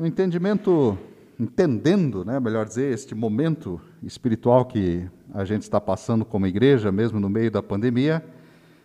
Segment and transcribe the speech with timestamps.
[0.00, 0.96] O entendimento,
[1.40, 7.18] entendendo, né, melhor dizer, este momento espiritual que a gente está passando como igreja, mesmo
[7.18, 8.24] no meio da pandemia.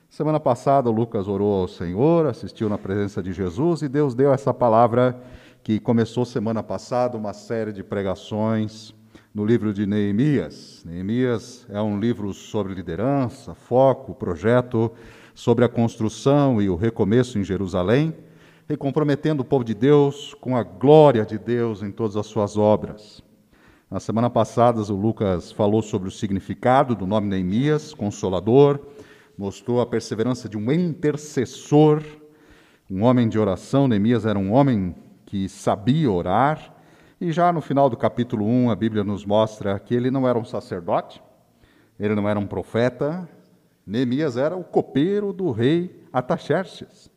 [0.09, 4.33] Semana passada, o Lucas orou ao Senhor, assistiu na presença de Jesus e Deus deu
[4.33, 5.21] essa palavra
[5.61, 8.91] que começou semana passada, uma série de pregações
[9.35, 10.83] no livro de Neemias.
[10.83, 14.91] Neemias é um livro sobre liderança, foco, projeto,
[15.35, 18.15] sobre a construção e o recomeço em Jerusalém
[18.69, 22.57] e comprometendo o povo de Deus com a glória de Deus em todas as suas
[22.57, 23.21] obras.
[23.91, 28.79] Na semana passada, o Lucas falou sobre o significado do nome Neemias, consolador,
[29.37, 32.01] mostrou a perseverança de um intercessor,
[32.89, 33.87] um homem de oração.
[33.87, 36.73] Neemias era um homem que sabia orar.
[37.19, 40.39] E já no final do capítulo 1, a Bíblia nos mostra que ele não era
[40.39, 41.21] um sacerdote,
[41.99, 43.29] ele não era um profeta.
[43.85, 47.12] Neemias era o copeiro do rei Ataxerxes.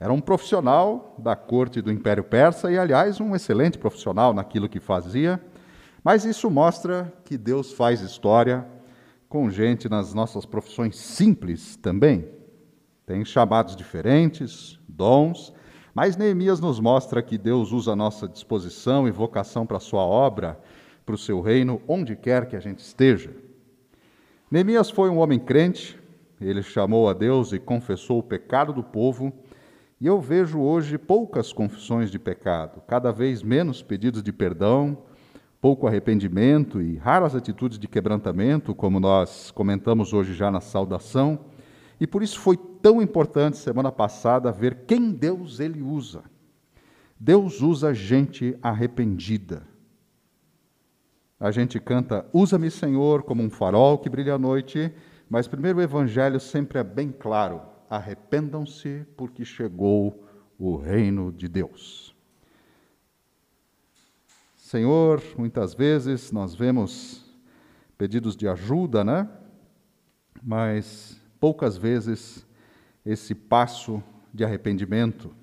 [0.00, 4.78] Era um profissional da corte do Império Persa e, aliás, um excelente profissional naquilo que
[4.78, 5.40] fazia.
[6.04, 8.64] Mas isso mostra que Deus faz história
[9.28, 12.28] com gente nas nossas profissões simples também.
[13.04, 15.52] Tem chamados diferentes, dons,
[15.92, 20.02] mas Neemias nos mostra que Deus usa a nossa disposição e vocação para a sua
[20.02, 20.60] obra,
[21.04, 23.34] para o seu reino, onde quer que a gente esteja.
[24.48, 25.98] Neemias foi um homem crente,
[26.40, 29.32] ele chamou a Deus e confessou o pecado do povo
[30.00, 34.96] e eu vejo hoje poucas confissões de pecado, cada vez menos pedidos de perdão,
[35.60, 41.40] pouco arrependimento e raras atitudes de quebrantamento, como nós comentamos hoje já na saudação.
[42.00, 46.22] E por isso foi tão importante semana passada ver quem Deus ele usa.
[47.18, 49.66] Deus usa gente arrependida.
[51.40, 54.92] A gente canta Usa-me, Senhor, como um farol que brilha à noite,
[55.28, 60.24] mas primeiro o evangelho sempre é bem claro arrependam-se, porque chegou
[60.58, 62.14] o reino de Deus.
[64.56, 67.24] Senhor, muitas vezes nós vemos
[67.96, 69.28] pedidos de ajuda, né?
[70.42, 72.46] Mas poucas vezes
[73.04, 75.34] esse passo de arrependimento,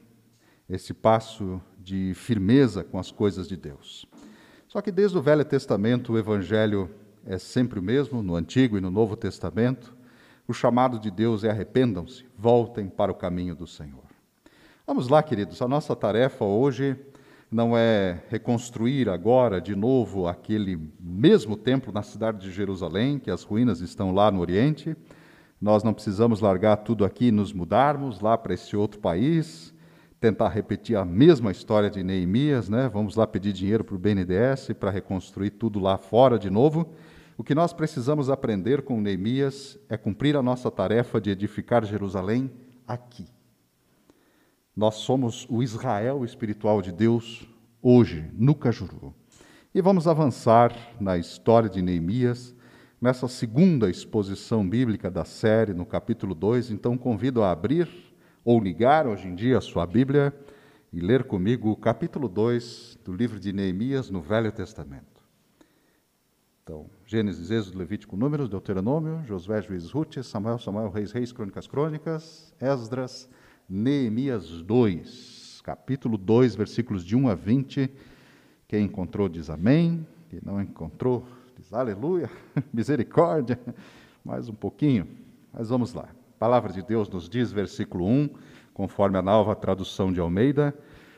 [0.69, 4.05] esse passo de firmeza com as coisas de Deus.
[4.67, 6.89] Só que desde o Velho Testamento o evangelho
[7.25, 9.95] é sempre o mesmo, no Antigo e no Novo Testamento.
[10.47, 14.03] O chamado de Deus é arrependam-se, voltem para o caminho do Senhor.
[14.85, 16.95] Vamos lá, queridos, a nossa tarefa hoje
[17.51, 23.41] não é reconstruir agora de novo aquele mesmo templo na cidade de Jerusalém, que as
[23.41, 24.95] ruínas estão lá no Oriente.
[25.59, 29.73] Nós não precisamos largar tudo aqui e nos mudarmos lá para esse outro país,
[30.19, 32.87] tentar repetir a mesma história de Neemias, né?
[32.93, 36.93] Vamos lá pedir dinheiro para o BNDES para reconstruir tudo lá fora de novo.
[37.37, 42.49] O que nós precisamos aprender com Neemias é cumprir a nossa tarefa de edificar Jerusalém
[42.87, 43.27] aqui.
[44.73, 47.45] Nós somos o Israel espiritual de Deus
[47.81, 49.13] hoje, no Cajuru.
[49.73, 52.55] E vamos avançar na história de Neemias,
[53.01, 56.71] nessa segunda exposição bíblica da série, no capítulo 2.
[56.71, 57.89] Então, convido a abrir
[58.45, 60.33] ou ligar hoje em dia a sua Bíblia
[60.91, 65.14] e ler comigo o capítulo 2 do livro de Neemias no Velho Testamento.
[66.67, 72.55] Então, Gênesis, Êxodo, Levítico, Números, Deuteronômio, Josué, Juízes, Ruth, Samuel, Samuel, Reis, Reis, Crônicas, Crônicas,
[72.59, 73.29] Esdras,
[73.69, 77.91] Neemias 2, capítulo 2, versículos de 1 a 20.
[78.67, 82.31] Quem encontrou diz amém, quem não encontrou diz aleluia,
[82.73, 83.59] misericórdia.
[84.23, 85.07] Mais um pouquinho,
[85.53, 86.09] mas vamos lá.
[86.31, 88.27] A palavra de Deus nos diz, versículo 1,
[88.73, 90.75] conforme a nova tradução de Almeida.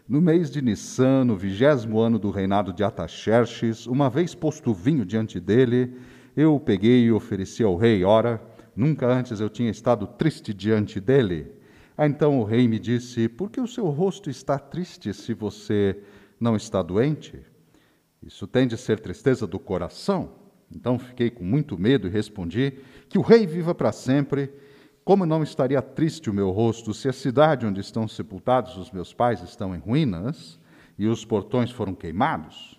[0.08, 5.06] No mês de Nissan, no vigésimo ano do reinado de Ataxerxes, uma vez posto vinho
[5.06, 5.98] diante dele,
[6.34, 8.06] eu o peguei e ofereci ao rei.
[8.06, 8.42] Ora,
[8.74, 11.52] nunca antes eu tinha estado triste diante dele.
[11.98, 16.00] Ah, então o rei me disse: Por que o seu rosto está triste se você
[16.40, 17.42] não está doente?
[18.24, 20.36] Isso tem de ser tristeza do coração.
[20.74, 22.76] Então fiquei com muito medo e respondi:
[23.10, 24.54] Que o rei viva para sempre
[25.08, 29.14] como não estaria triste o meu rosto se a cidade onde estão sepultados os meus
[29.14, 30.60] pais estão em ruínas
[31.00, 32.78] e os portões foram queimados?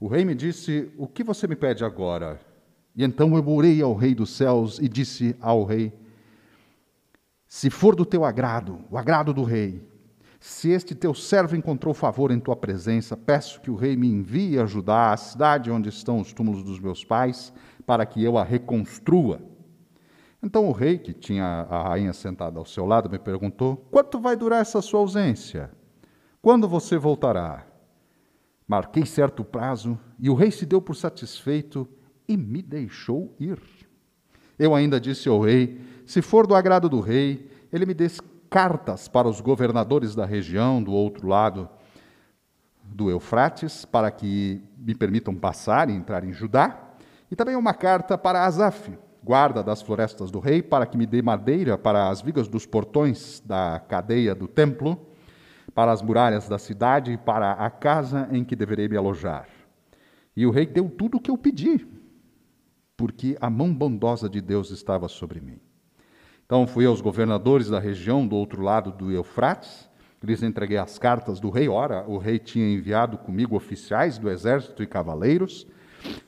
[0.00, 2.40] O rei me disse: O que você me pede agora?
[2.96, 5.92] E então eu orei ao rei dos céus e disse ao rei:
[7.46, 9.80] Se for do teu agrado, o agrado do rei,
[10.40, 14.58] se este teu servo encontrou favor em tua presença, peço que o rei me envie
[14.58, 17.52] ajudar a cidade onde estão os túmulos dos meus pais,
[17.86, 19.53] para que eu a reconstrua.
[20.44, 24.36] Então o rei, que tinha a rainha sentada ao seu lado, me perguntou: Quanto vai
[24.36, 25.70] durar essa sua ausência?
[26.42, 27.66] Quando você voltará?
[28.68, 31.88] Marquei certo prazo e o rei se deu por satisfeito
[32.28, 33.58] e me deixou ir.
[34.58, 38.08] Eu ainda disse ao rei: Se for do agrado do rei, ele me dê
[38.50, 41.70] cartas para os governadores da região do outro lado
[42.84, 46.78] do Eufrates para que me permitam passar e entrar em Judá,
[47.30, 48.92] e também uma carta para Asaf,
[49.24, 53.42] guarda das florestas do rei, para que me dê madeira para as vigas dos portões
[53.44, 55.00] da cadeia do templo,
[55.74, 59.48] para as muralhas da cidade e para a casa em que deverei me alojar.
[60.36, 61.86] E o rei deu tudo o que eu pedi,
[62.96, 65.58] porque a mão bondosa de Deus estava sobre mim.
[66.44, 69.88] Então fui aos governadores da região do outro lado do Eufrates,
[70.22, 71.68] lhes entreguei as cartas do rei.
[71.68, 75.66] Ora, o rei tinha enviado comigo oficiais do exército e cavaleiros,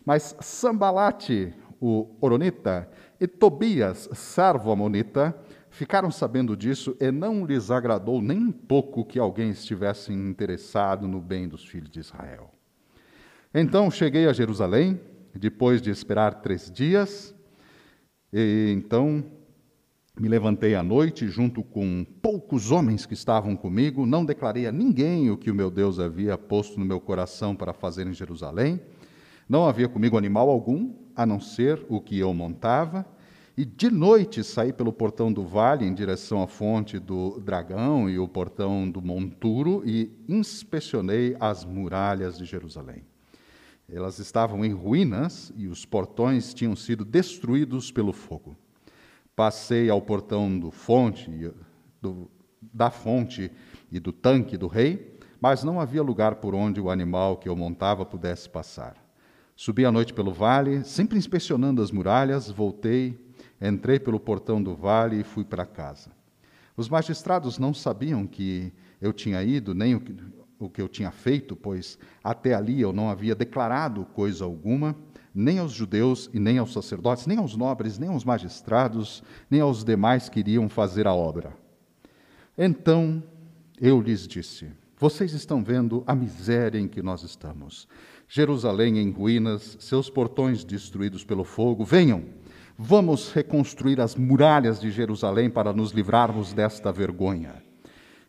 [0.05, 2.89] mas Sambalate, o Oronita,
[3.21, 5.37] e Tobias, servo amonita,
[5.71, 11.21] ficaram sabendo disso e não lhes agradou nem um pouco que alguém estivesse interessado no
[11.21, 12.51] bem dos filhos de Israel.
[13.55, 15.01] Então cheguei a Jerusalém,
[15.35, 17.35] depois de esperar três dias,
[18.33, 19.25] e então
[20.19, 25.31] me levantei à noite junto com poucos homens que estavam comigo, não declarei a ninguém
[25.31, 28.81] o que o meu Deus havia posto no meu coração para fazer em Jerusalém.
[29.47, 33.07] Não havia comigo animal algum, a não ser o que eu montava.
[33.57, 38.19] E de noite saí pelo portão do vale em direção à fonte do dragão e
[38.19, 43.03] o portão do monturo e inspecionei as muralhas de Jerusalém.
[43.89, 48.55] Elas estavam em ruínas e os portões tinham sido destruídos pelo fogo.
[49.35, 51.51] Passei ao portão do fonte,
[52.03, 52.31] do,
[52.61, 53.51] da fonte
[53.91, 57.57] e do tanque do rei, mas não havia lugar por onde o animal que eu
[57.57, 59.06] montava pudesse passar.
[59.57, 63.19] Subi à noite pelo vale, sempre inspecionando as muralhas, voltei,
[63.59, 66.11] entrei pelo portão do vale e fui para casa.
[66.77, 68.71] Os magistrados não sabiam que
[69.01, 70.15] eu tinha ido, nem o que,
[70.59, 74.95] o que eu tinha feito, pois até ali eu não havia declarado coisa alguma
[75.35, 79.85] nem aos judeus e nem aos sacerdotes, nem aos nobres, nem aos magistrados, nem aos
[79.85, 81.55] demais que iriam fazer a obra.
[82.57, 83.23] Então
[83.79, 87.87] eu lhes disse: Vocês estão vendo a miséria em que nós estamos.
[88.29, 91.85] Jerusalém em ruínas, seus portões destruídos pelo fogo.
[91.85, 92.25] Venham,
[92.77, 97.63] vamos reconstruir as muralhas de Jerusalém para nos livrarmos desta vergonha.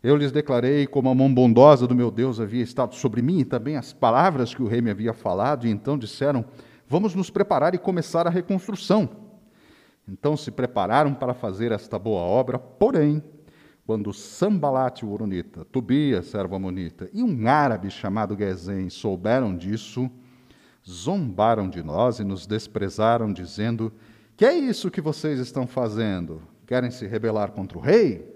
[0.03, 3.45] Eu lhes declarei como a mão bondosa do meu Deus havia estado sobre mim e
[3.45, 6.45] também as palavras que o rei me havia falado, e então disseram:
[6.87, 9.09] Vamos nos preparar e começar a reconstrução.
[10.07, 13.21] Então se prepararam para fazer esta boa obra, porém,
[13.87, 20.11] quando Sambalate, o Oronita, Tobias, servo amonita, e um árabe chamado Gezem souberam disso,
[20.85, 23.93] zombaram de nós e nos desprezaram, dizendo:
[24.35, 26.41] Que é isso que vocês estão fazendo?
[26.65, 28.29] Querem se rebelar contra o rei?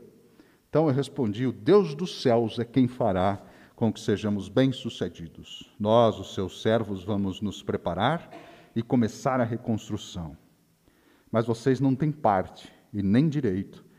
[0.69, 3.43] Então eu respondi: O Deus dos céus é quem fará
[3.75, 5.69] com que sejamos bem-sucedidos.
[5.77, 8.31] Nós, os seus servos, vamos nos preparar
[8.73, 10.37] e começar a reconstrução.
[11.29, 13.90] Mas vocês não têm parte, e nem direito,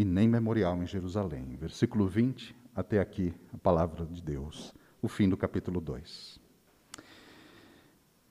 [0.00, 1.58] e nem memorial em Jerusalém.
[1.60, 6.40] Versículo 20, até aqui, a palavra de Deus, o fim do capítulo 2.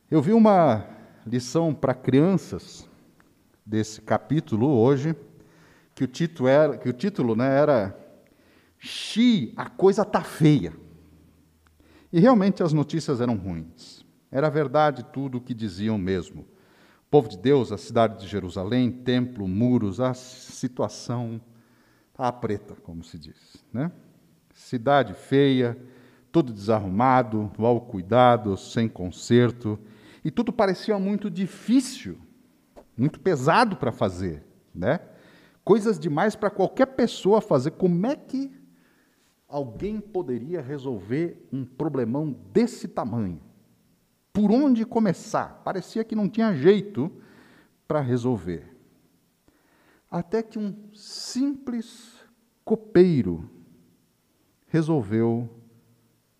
[0.09, 0.83] Eu vi uma
[1.27, 2.89] lição para crianças
[3.63, 5.15] desse capítulo hoje,
[5.93, 7.95] que o título era, que o título, né, era
[8.79, 10.73] Xi, a coisa tá feia.
[12.11, 14.03] E realmente as notícias eram ruins.
[14.31, 16.41] Era verdade tudo o que diziam mesmo.
[16.41, 21.39] O povo de Deus, a cidade de Jerusalém, templo, muros, a situação
[22.19, 23.63] está preta, como se diz.
[23.71, 23.89] Né?
[24.53, 25.77] Cidade feia,
[26.33, 29.79] tudo desarrumado, mal cuidado, sem conserto,
[30.23, 32.17] e tudo parecia muito difícil,
[32.97, 34.43] muito pesado para fazer.
[34.75, 34.99] Né?
[35.63, 37.71] Coisas demais para qualquer pessoa fazer.
[37.71, 38.51] Como é que
[39.47, 43.39] alguém poderia resolver um problemão desse tamanho?
[44.33, 45.61] Por onde começar?
[45.63, 47.09] Parecia que não tinha jeito
[47.87, 48.78] para resolver.
[50.09, 52.19] Até que um simples
[52.65, 53.49] copeiro
[54.67, 55.49] resolveu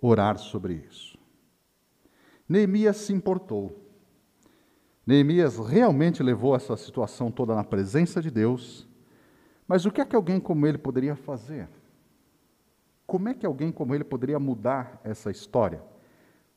[0.01, 1.17] orar sobre isso.
[2.47, 3.85] Neemias se importou.
[5.05, 8.87] Neemias realmente levou essa situação toda na presença de Deus.
[9.67, 11.67] Mas o que é que alguém como ele poderia fazer?
[13.05, 15.83] Como é que alguém como ele poderia mudar essa história?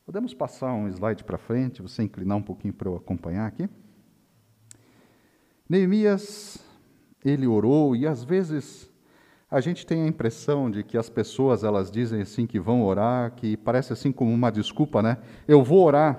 [0.05, 3.69] Podemos passar um slide para frente, você inclinar um pouquinho para eu acompanhar aqui?
[5.69, 6.59] Neemias,
[7.25, 8.91] ele orou e às vezes
[9.51, 13.33] a gente tem a impressão de que as pessoas elas dizem assim que vão orar,
[13.33, 15.19] que parece assim como uma desculpa, né?
[15.47, 16.19] Eu vou orar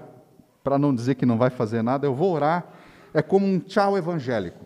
[0.64, 2.72] para não dizer que não vai fazer nada, eu vou orar
[3.14, 4.66] é como um tchau evangélico,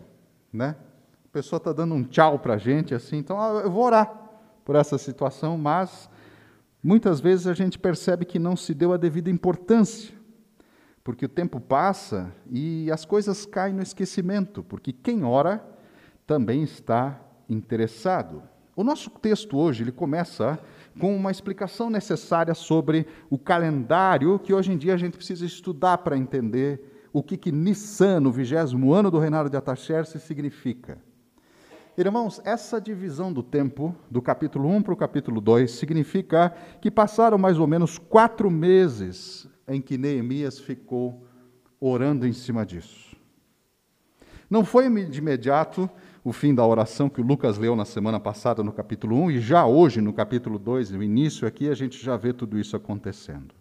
[0.52, 0.76] né?
[1.24, 4.12] A pessoa está dando um tchau para a gente assim, então ah, eu vou orar
[4.64, 6.10] por essa situação, mas
[6.82, 10.14] muitas vezes a gente percebe que não se deu a devida importância,
[11.02, 15.64] porque o tempo passa e as coisas caem no esquecimento, porque quem ora
[16.28, 17.18] também está
[17.48, 18.42] interessado.
[18.76, 20.60] O nosso texto hoje ele começa
[21.00, 25.98] com uma explicação necessária sobre o calendário que hoje em dia a gente precisa estudar
[25.98, 30.98] para entender o que, que Nissan, no vigésimo ano do reinado de Ataxerxes, significa.
[31.96, 37.38] Irmãos, essa divisão do tempo, do capítulo 1 para o capítulo 2, significa que passaram
[37.38, 41.26] mais ou menos quatro meses em que Neemias ficou
[41.80, 43.16] orando em cima disso.
[44.50, 45.90] Não foi de imediato
[46.24, 49.40] o fim da oração que o Lucas leu na semana passada no capítulo 1, e
[49.40, 53.54] já hoje, no capítulo 2, no início aqui, a gente já vê tudo isso acontecendo.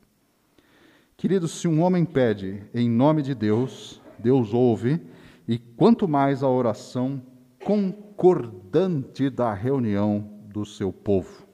[1.15, 5.01] Queridos, se um homem pede em nome de Deus, Deus ouve,
[5.47, 7.21] e quanto mais a oração
[7.63, 11.47] concordante da reunião do seu povo.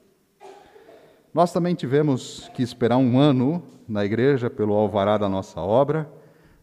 [1.32, 6.08] Nós também tivemos que esperar um ano na igreja pelo alvará da nossa obra.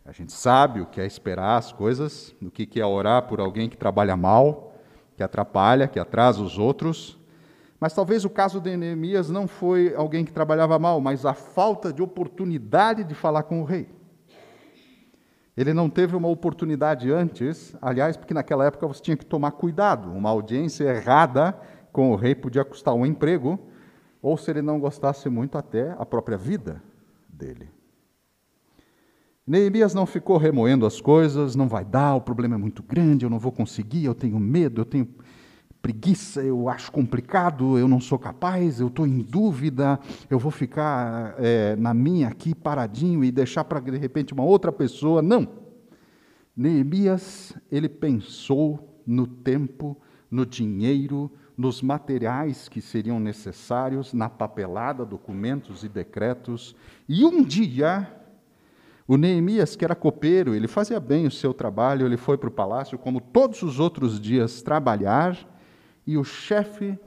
[0.03, 3.70] A gente sabe o que é esperar as coisas, o que é orar por alguém
[3.70, 4.74] que trabalha mal,
[5.15, 7.20] que atrapalha, que atrasa os outros.
[7.79, 11.93] Mas talvez o caso de Neemias não foi alguém que trabalhava mal, mas a falta
[11.93, 13.89] de oportunidade de falar com o rei.
[15.55, 20.12] Ele não teve uma oportunidade antes, aliás, porque naquela época você tinha que tomar cuidado.
[20.12, 21.55] Uma audiência errada
[21.91, 23.60] com o rei podia custar um emprego,
[24.22, 26.81] ou se ele não gostasse muito, até a própria vida
[27.27, 27.70] dele.
[29.51, 33.29] Neemias não ficou remoendo as coisas, não vai dar, o problema é muito grande, eu
[33.29, 35.05] não vou conseguir, eu tenho medo, eu tenho
[35.81, 41.36] preguiça, eu acho complicado, eu não sou capaz, eu estou em dúvida, eu vou ficar
[41.38, 45.22] é, na minha aqui paradinho e deixar para de repente uma outra pessoa.
[45.22, 45.46] Não.
[46.55, 49.98] Neemias, ele pensou no tempo,
[50.31, 56.74] no dinheiro, nos materiais que seriam necessários, na papelada, documentos e decretos,
[57.05, 58.21] e um dia
[59.12, 62.51] o Neemias, que era copeiro, ele fazia bem o seu trabalho, ele foi para o
[62.51, 65.38] palácio, como todos os outros dias, trabalhar,
[66.08, 66.98] e o chefe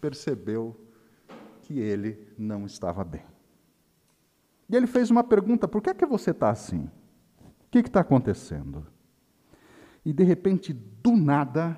[0.00, 0.80] percebeu
[1.62, 3.24] que ele não estava bem.
[4.70, 6.88] E ele fez uma pergunta: por que é que você está assim?
[7.40, 8.86] O que está acontecendo?
[10.04, 11.76] E de repente, do nada,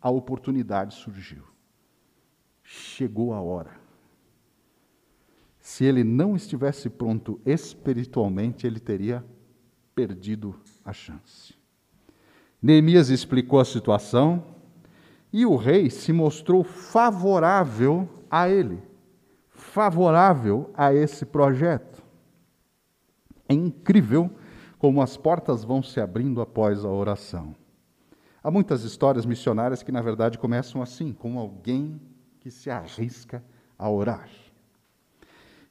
[0.00, 1.44] a oportunidade surgiu.
[2.64, 3.79] Chegou a hora
[5.70, 9.24] se ele não estivesse pronto espiritualmente, ele teria
[9.94, 11.54] perdido a chance.
[12.60, 14.44] Neemias explicou a situação
[15.32, 18.82] e o rei se mostrou favorável a ele,
[19.48, 22.02] favorável a esse projeto.
[23.48, 24.28] É incrível
[24.76, 27.54] como as portas vão se abrindo após a oração.
[28.42, 32.00] Há muitas histórias missionárias que, na verdade, começam assim, com alguém
[32.40, 33.40] que se arrisca
[33.78, 34.28] a orar.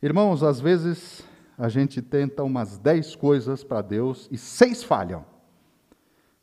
[0.01, 1.25] Irmãos, às vezes
[1.58, 5.25] a gente tenta umas dez coisas para Deus e seis falham.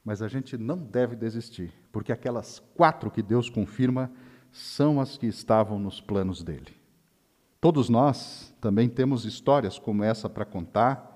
[0.05, 4.11] Mas a gente não deve desistir, porque aquelas quatro que Deus confirma
[4.53, 6.77] são as que estavam nos planos dele.
[7.59, 11.16] Todos nós também temos histórias como essa para contar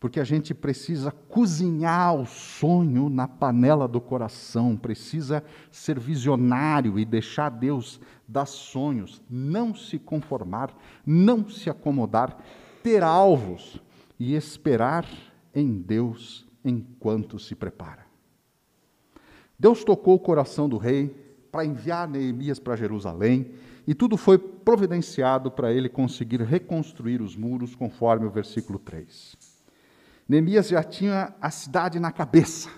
[0.00, 7.04] porque a gente precisa cozinhar o sonho na panela do coração, precisa ser visionário e
[7.04, 12.38] deixar Deus dar sonhos, não se conformar, não se acomodar,
[12.82, 13.78] ter alvos
[14.18, 15.06] e esperar
[15.54, 18.06] em Deus enquanto se prepara.
[19.58, 21.14] Deus tocou o coração do rei
[21.52, 23.50] para enviar Neemias para Jerusalém,
[23.86, 29.49] e tudo foi providenciado para ele conseguir reconstruir os muros, conforme o versículo 3.
[30.30, 32.70] Neemias já tinha a cidade na cabeça.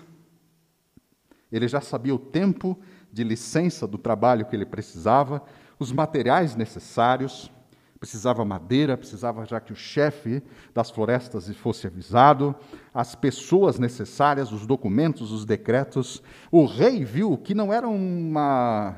[1.51, 2.75] Ele já sabia o tempo
[3.11, 5.39] de licença do trabalho que ele precisava,
[5.77, 7.51] os materiais necessários,
[7.99, 10.41] precisava madeira, precisava já que o chefe
[10.73, 12.55] das florestas fosse avisado,
[12.91, 16.23] as pessoas necessárias, os documentos, os decretos.
[16.51, 18.97] O rei viu que não era uma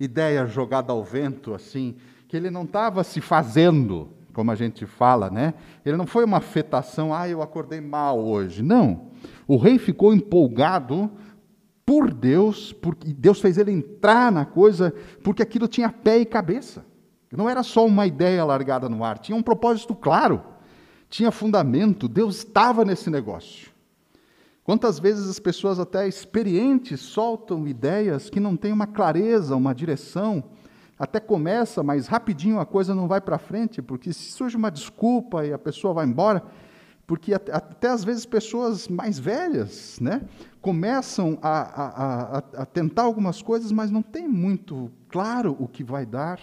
[0.00, 5.30] ideia jogada ao vento assim, que ele não estava se fazendo, como a gente fala,
[5.30, 5.54] né?
[5.84, 8.62] Ele não foi uma afetação, ah, eu acordei mal hoje.
[8.62, 9.08] Não.
[9.46, 11.10] O rei ficou empolgado
[11.84, 14.94] por Deus, porque Deus fez ele entrar na coisa,
[15.24, 16.84] porque aquilo tinha pé e cabeça.
[17.32, 20.42] Não era só uma ideia largada no ar, tinha um propósito claro,
[21.08, 23.70] tinha fundamento, Deus estava nesse negócio.
[24.62, 30.44] Quantas vezes as pessoas, até experientes, soltam ideias que não têm uma clareza, uma direção,
[31.00, 35.46] até começa, mas rapidinho a coisa não vai para frente, porque se surge uma desculpa
[35.46, 36.42] e a pessoa vai embora,
[37.06, 40.20] porque até, até às vezes pessoas mais velhas né,
[40.60, 46.04] começam a, a, a, tentar algumas coisas, mas não tem muito claro o que vai
[46.04, 46.38] dar.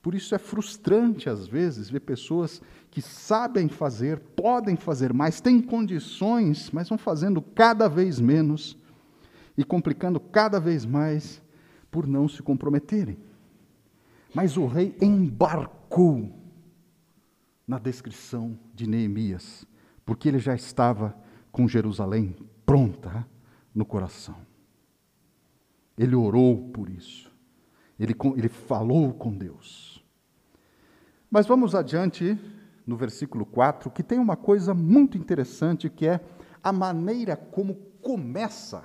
[0.00, 5.60] Por isso é frustrante, às vezes, ver pessoas que sabem fazer, podem fazer mais, têm
[5.60, 8.74] condições, mas vão fazendo cada vez menos
[9.54, 11.42] e complicando cada vez mais
[11.90, 13.27] por não se comprometerem.
[14.40, 16.32] Mas o rei embarcou
[17.66, 19.66] na descrição de Neemias,
[20.06, 21.12] porque ele já estava
[21.50, 23.26] com Jerusalém pronta
[23.74, 24.36] no coração.
[25.98, 27.34] Ele orou por isso.
[27.98, 30.00] Ele, ele falou com Deus.
[31.28, 32.38] Mas vamos adiante
[32.86, 36.20] no versículo 4, que tem uma coisa muito interessante que é
[36.62, 38.84] a maneira como começa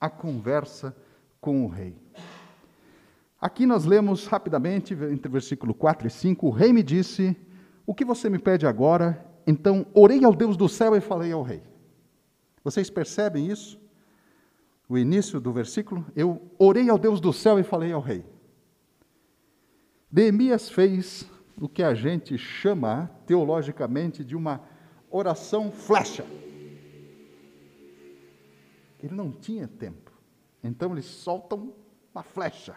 [0.00, 0.96] a conversa
[1.42, 1.94] com o rei.
[3.44, 7.36] Aqui nós lemos rapidamente, entre versículo 4 e 5, o rei me disse:
[7.84, 9.22] O que você me pede agora?
[9.46, 11.62] Então orei ao Deus do céu e falei ao rei.
[12.64, 13.78] Vocês percebem isso?
[14.88, 18.24] O início do versículo, eu orei ao Deus do céu e falei ao rei.
[20.10, 21.28] Neemias fez
[21.60, 24.62] o que a gente chama teologicamente de uma
[25.10, 26.24] oração flecha.
[29.02, 30.10] Ele não tinha tempo.
[30.62, 31.74] Então eles soltam
[32.14, 32.74] uma flecha.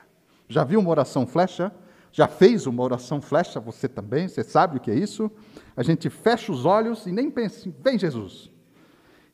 [0.48, 1.72] Já viu uma oração flecha?
[2.12, 4.28] Já fez uma oração flecha você também?
[4.28, 5.30] Você sabe o que é isso?
[5.76, 8.50] A gente fecha os olhos e nem pensa, assim, vem Jesus.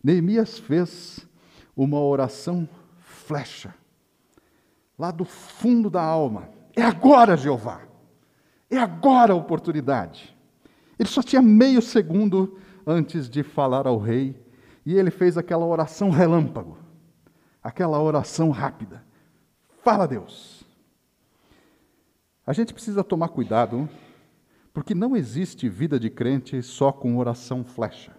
[0.03, 1.25] Neemias fez
[1.75, 2.67] uma oração
[3.00, 3.74] flecha,
[5.00, 6.50] lá do fundo da alma.
[6.75, 7.82] É agora, Jeová.
[8.70, 10.36] É agora a oportunidade.
[11.00, 14.36] Ele só tinha meio segundo antes de falar ao rei,
[14.86, 16.77] e ele fez aquela oração relâmpago,
[17.63, 19.03] aquela oração rápida.
[19.82, 20.62] Fala, Deus.
[22.46, 23.88] A gente precisa tomar cuidado,
[24.74, 28.12] porque não existe vida de crente só com oração flecha.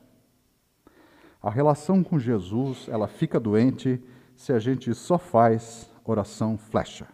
[1.43, 4.03] A relação com Jesus, ela fica doente
[4.35, 7.07] se a gente só faz oração flecha.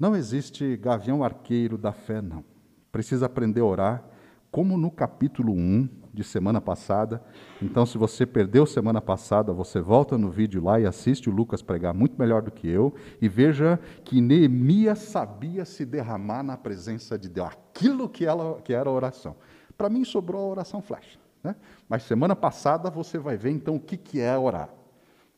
[0.00, 2.42] Não existe gavião arqueiro da fé, não.
[2.90, 4.04] Precisa aprender a orar,
[4.50, 7.22] como no capítulo 1 de semana passada.
[7.60, 11.60] Então, se você perdeu semana passada, você volta no vídeo lá e assiste o Lucas
[11.60, 17.18] pregar muito melhor do que eu e veja que Neemias sabia se derramar na presença
[17.18, 19.34] de Deus, aquilo que, ela, que era a oração.
[19.76, 21.18] Para mim, sobrou a oração flecha.
[21.42, 21.56] Né?
[21.88, 24.70] Mas semana passada você vai ver então o que, que é orar.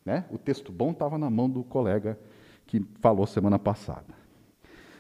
[0.05, 0.25] Né?
[0.31, 2.19] O texto bom estava na mão do colega
[2.67, 4.26] que falou semana passada.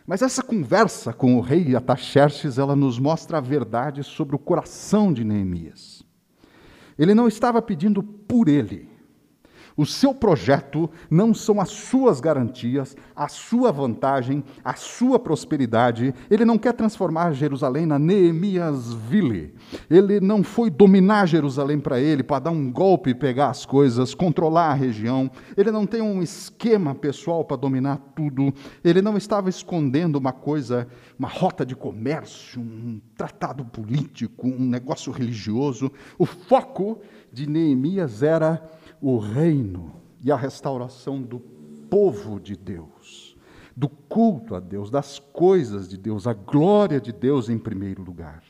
[0.06, 5.12] Mas essa conversa com o rei Ataxerxes, ela nos mostra a verdade sobre o coração
[5.12, 6.04] de Neemias.
[6.96, 8.88] Ele não estava pedindo por ele,
[9.76, 16.14] o seu projeto não são as suas garantias, a sua vantagem, a sua prosperidade.
[16.30, 19.54] Ele não quer transformar Jerusalém na Neemiasville.
[19.90, 24.70] Ele não foi dominar Jerusalém para ele, para dar um golpe pegar as coisas, controlar
[24.70, 25.30] a região.
[25.56, 28.54] Ele não tem um esquema pessoal para dominar tudo.
[28.82, 35.12] Ele não estava escondendo uma coisa, uma rota de comércio, um tratado político, um negócio
[35.12, 35.92] religioso.
[36.18, 38.66] O foco de Neemias era
[39.00, 41.40] o reino e a restauração do
[41.90, 43.36] povo de Deus,
[43.76, 48.42] do culto a Deus, das coisas de Deus, a glória de Deus em primeiro lugar.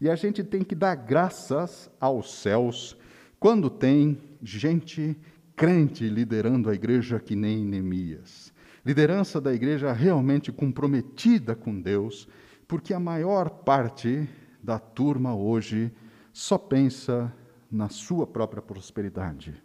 [0.00, 2.96] E a gente tem que dar graças aos céus
[3.38, 5.16] quando tem gente
[5.54, 8.52] crente liderando a igreja que nem Neemias.
[8.84, 12.28] Liderança da igreja realmente comprometida com Deus,
[12.66, 14.28] porque a maior parte
[14.62, 15.92] da turma hoje
[16.32, 17.32] só pensa
[17.70, 19.63] na sua própria prosperidade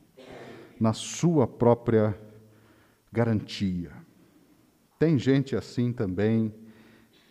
[0.79, 2.17] na sua própria
[3.11, 3.91] garantia.
[4.97, 6.53] Tem gente assim também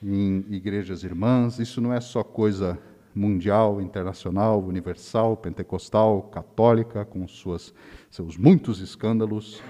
[0.02, 2.78] em igrejas irmãs, isso não é só coisa
[3.14, 7.74] mundial, internacional, universal, pentecostal, católica, com suas,
[8.10, 9.60] seus muitos escândalos.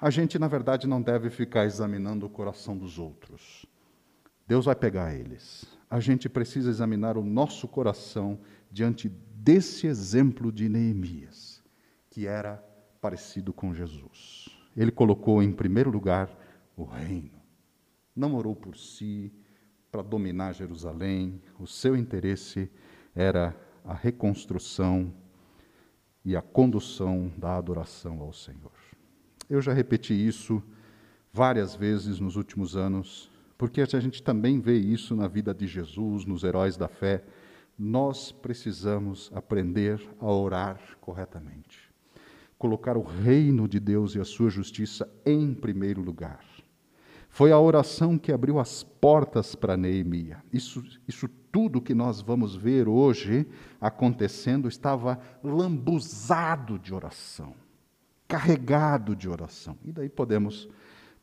[0.00, 3.66] A gente, na verdade, não deve ficar examinando o coração dos outros.
[4.46, 5.64] Deus vai pegar eles.
[5.90, 8.38] A gente precisa examinar o nosso coração
[8.70, 11.62] diante desse exemplo de Neemias,
[12.10, 12.62] que era
[13.00, 14.48] parecido com Jesus.
[14.76, 16.30] Ele colocou em primeiro lugar
[16.76, 17.40] o reino.
[18.14, 19.32] Não orou por si,
[19.90, 21.40] para dominar Jerusalém.
[21.58, 22.70] O seu interesse
[23.14, 25.12] era a reconstrução
[26.24, 28.72] e a condução da adoração ao Senhor.
[29.48, 30.62] Eu já repeti isso
[31.32, 36.26] várias vezes nos últimos anos, porque a gente também vê isso na vida de Jesus,
[36.26, 37.24] nos heróis da fé.
[37.78, 41.85] Nós precisamos aprender a orar corretamente
[42.58, 46.40] colocar o reino de Deus e a sua justiça em primeiro lugar.
[47.28, 50.42] Foi a oração que abriu as portas para Neemia.
[50.50, 53.46] Isso, isso tudo que nós vamos ver hoje
[53.78, 57.54] acontecendo estava lambuzado de oração,
[58.26, 59.76] carregado de oração.
[59.84, 60.68] E daí podemos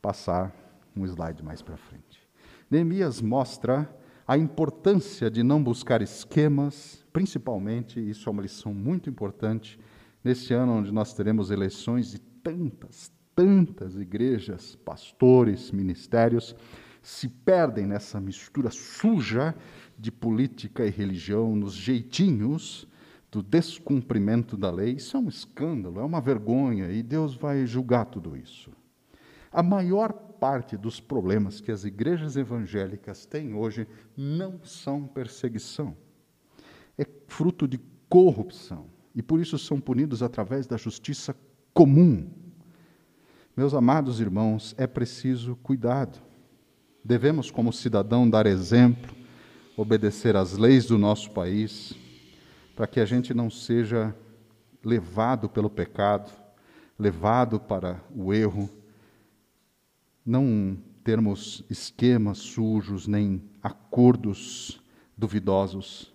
[0.02, 0.54] passar
[0.96, 2.22] um slide mais para frente.
[2.69, 3.89] Neemias mostra
[4.28, 9.80] a importância de não buscar esquemas, principalmente, isso é uma lição muito importante,
[10.23, 16.55] neste ano onde nós teremos eleições de tantas, tantas igrejas, pastores, ministérios,
[17.01, 19.53] se perdem nessa mistura suja
[19.97, 22.88] de política e religião, nos jeitinhos
[23.29, 24.93] do descumprimento da lei.
[24.93, 28.71] Isso é um escândalo, é uma vergonha, e Deus vai julgar tudo isso.
[29.51, 35.95] A maior parte dos problemas que as igrejas evangélicas têm hoje não são perseguição,
[36.97, 41.36] é fruto de corrupção, e por isso são punidos através da justiça
[41.73, 42.28] comum.
[43.56, 46.19] Meus amados irmãos, é preciso cuidado.
[47.04, 49.13] Devemos, como cidadão, dar exemplo,
[49.76, 51.93] obedecer às leis do nosso país,
[52.76, 54.15] para que a gente não seja
[54.84, 56.32] levado pelo pecado,
[56.97, 58.69] levado para o erro,
[60.26, 64.82] não termos esquemas sujos, nem acordos
[65.17, 66.12] duvidosos,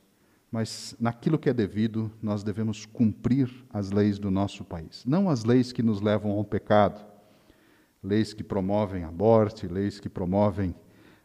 [0.50, 5.44] mas naquilo que é devido, nós devemos cumprir as leis do nosso país, não as
[5.44, 7.04] leis que nos levam ao pecado,
[8.02, 10.74] leis que promovem a morte, leis que promovem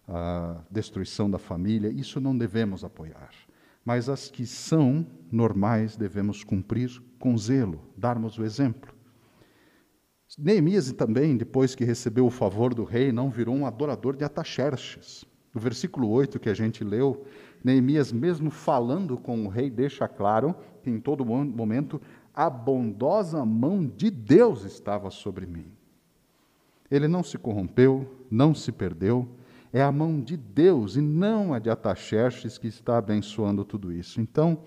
[0.07, 3.31] a destruição da família, isso não devemos apoiar.
[3.85, 8.93] Mas as que são normais devemos cumprir com zelo, darmos o exemplo.
[10.37, 15.25] Neemias também, depois que recebeu o favor do rei, não virou um adorador de Ataxerxes.
[15.53, 17.25] No versículo 8 que a gente leu,
[17.63, 22.01] Neemias, mesmo falando com o rei, deixa claro que em todo momento
[22.33, 25.65] a bondosa mão de Deus estava sobre mim.
[26.91, 29.27] Ele não se corrompeu, não se perdeu,
[29.71, 34.21] é a mão de Deus e não a de Ataxerxes que está abençoando tudo isso.
[34.21, 34.59] Então,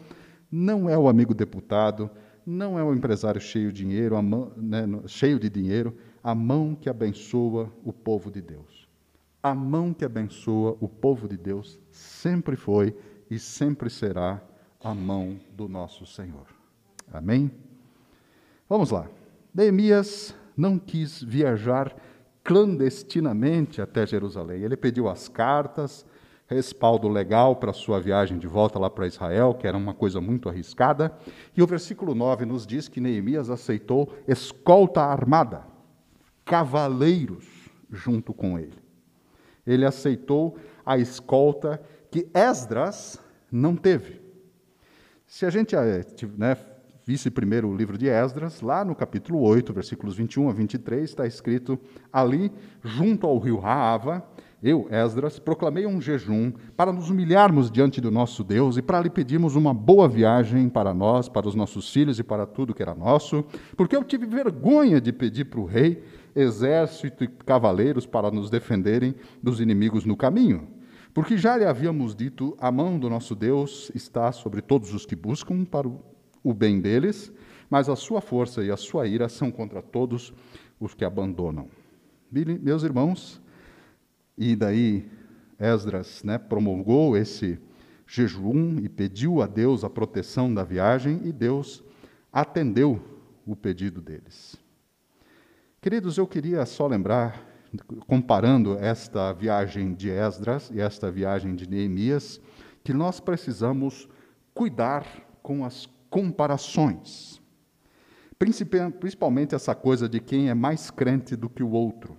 [0.50, 2.10] não é o amigo deputado,
[2.44, 6.88] não é o empresário cheio de dinheiro, mão, né, cheio de dinheiro, a mão que
[6.88, 8.75] abençoa o povo de Deus.
[9.46, 12.96] A mão que abençoa o povo de Deus sempre foi
[13.30, 14.42] e sempre será
[14.82, 16.48] a mão do nosso Senhor.
[17.12, 17.52] Amém?
[18.68, 19.06] Vamos lá.
[19.54, 21.94] Neemias não quis viajar
[22.42, 24.62] clandestinamente até Jerusalém.
[24.62, 26.04] Ele pediu as cartas,
[26.48, 30.48] respaldo legal para sua viagem de volta lá para Israel, que era uma coisa muito
[30.48, 31.16] arriscada.
[31.56, 35.64] E o versículo 9 nos diz que Neemias aceitou escolta armada,
[36.44, 37.46] cavaleiros
[37.88, 38.85] junto com ele.
[39.66, 44.20] Ele aceitou a escolta que Esdras não teve.
[45.26, 46.04] Se a gente eh,
[46.38, 46.56] né,
[47.04, 51.26] visse primeiro o livro de Esdras, lá no capítulo 8, versículos 21 a 23, está
[51.26, 51.78] escrito:
[52.12, 52.52] Ali,
[52.82, 54.24] junto ao rio Raava,
[54.62, 59.10] eu, Esdras, proclamei um jejum para nos humilharmos diante do nosso Deus e para lhe
[59.10, 62.94] pedirmos uma boa viagem para nós, para os nossos filhos e para tudo que era
[62.94, 63.44] nosso,
[63.76, 66.02] porque eu tive vergonha de pedir para o rei
[66.36, 70.68] exército e cavaleiros para nos defenderem dos inimigos no caminho.
[71.14, 75.16] Porque já lhe havíamos dito: a mão do nosso Deus está sobre todos os que
[75.16, 75.88] buscam para
[76.44, 77.32] o bem deles,
[77.70, 80.34] mas a sua força e a sua ira são contra todos
[80.78, 81.68] os que abandonam.
[82.30, 83.40] Meus irmãos,
[84.36, 85.08] e daí
[85.58, 87.58] Esdras né, promulgou esse
[88.06, 91.82] jejum e pediu a Deus a proteção da viagem, e Deus
[92.30, 93.00] atendeu
[93.46, 94.65] o pedido deles.
[95.86, 97.46] Queridos, eu queria só lembrar,
[98.08, 102.40] comparando esta viagem de Esdras e esta viagem de Neemias,
[102.82, 104.08] que nós precisamos
[104.52, 105.06] cuidar
[105.44, 107.40] com as comparações.
[108.36, 112.18] Principalmente essa coisa de quem é mais crente do que o outro.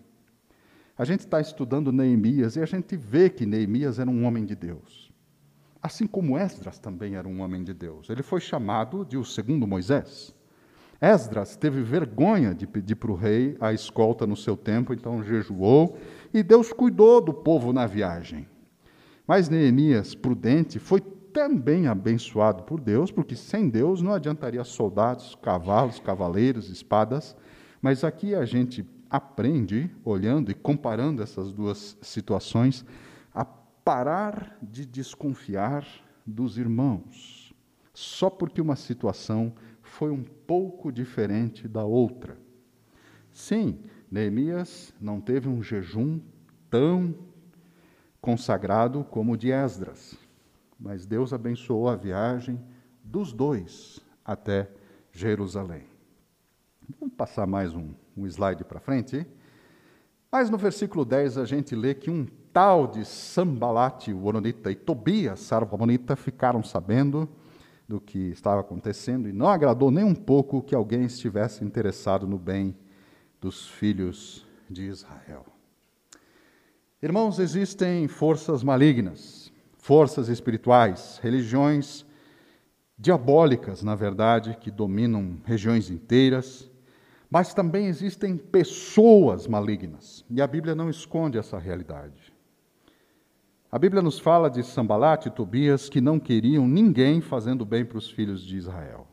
[0.98, 4.56] A gente está estudando Neemias e a gente vê que Neemias era um homem de
[4.56, 5.12] Deus.
[5.84, 8.10] Assim como Esdras também era um homem de Deus.
[8.10, 10.34] Ele foi chamado de o segundo Moisés.
[11.00, 15.98] Esdras teve vergonha de pedir para o rei a escolta no seu tempo, então jejuou,
[16.34, 18.48] e Deus cuidou do povo na viagem.
[19.28, 26.00] Mas Neemias, prudente, foi também abençoado por Deus, porque sem Deus não adiantaria soldados, cavalos,
[26.00, 27.36] cavaleiros, espadas.
[27.80, 32.84] Mas aqui a gente aprende, olhando e comparando essas duas situações,
[33.34, 35.86] a parar de desconfiar
[36.26, 37.54] dos irmãos,
[37.94, 39.54] só porque uma situação
[39.98, 42.38] foi um pouco diferente da outra.
[43.32, 43.80] Sim,
[44.10, 46.20] Neemias não teve um jejum
[46.70, 47.16] tão
[48.22, 50.18] consagrado como o de Esdras
[50.80, 52.60] mas Deus abençoou a viagem
[53.04, 54.70] dos dois até
[55.12, 55.84] Jerusalém.
[57.00, 59.26] Vamos passar mais um, um slide para frente.
[60.32, 64.76] Mas no versículo 10 a gente lê que um tal de Sambalate, o Oronita, e
[64.76, 67.28] Tobias, Sarvamonita, ficaram sabendo
[67.88, 72.38] do que estava acontecendo e não agradou nem um pouco que alguém estivesse interessado no
[72.38, 72.76] bem
[73.40, 75.46] dos filhos de Israel.
[77.02, 79.48] Irmãos, existem forças malignas
[79.88, 82.06] forças espirituais, religiões
[83.00, 86.70] diabólicas, na verdade, que dominam regiões inteiras,
[87.30, 92.27] mas também existem pessoas malignas, e a Bíblia não esconde essa realidade.
[93.78, 98.00] A Bíblia nos fala de Sambalat e Tobias que não queriam ninguém fazendo bem para
[98.00, 99.08] os filhos de Israel.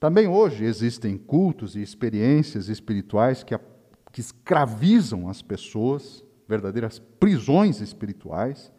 [0.00, 3.56] Também hoje existem cultos e experiências espirituais que,
[4.10, 8.72] que escravizam as pessoas, verdadeiras prisões espirituais.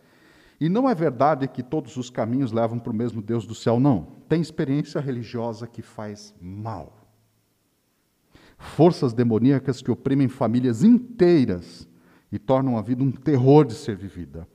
[0.60, 3.80] E não é verdade que todos os caminhos levam para o mesmo Deus do céu,
[3.80, 4.18] não.
[4.28, 7.08] Tem experiência religiosa que faz mal.
[8.58, 11.88] Forças demoníacas que oprimem famílias inteiras
[12.30, 14.46] e tornam a vida um terror de ser vivida.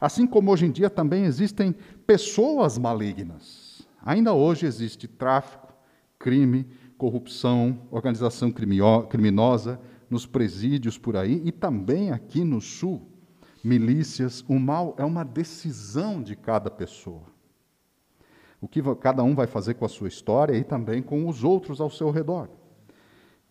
[0.00, 1.74] Assim como hoje em dia também existem
[2.06, 3.86] pessoas malignas.
[4.02, 5.72] Ainda hoje existe tráfico,
[6.18, 13.10] crime, corrupção, organização criminosa nos presídios por aí e também aqui no sul.
[13.62, 17.24] Milícias, o mal é uma decisão de cada pessoa.
[18.60, 21.80] O que cada um vai fazer com a sua história e também com os outros
[21.80, 22.48] ao seu redor.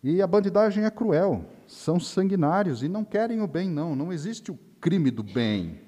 [0.02, 3.96] E a bandidagem é cruel, são sanguinários e não querem o bem, não.
[3.96, 5.82] Não existe o crime do bem.